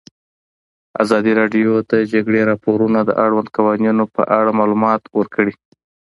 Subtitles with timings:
[1.03, 5.53] ازادي راډیو د د جګړې راپورونه د اړونده قوانینو په اړه معلومات ورکړي.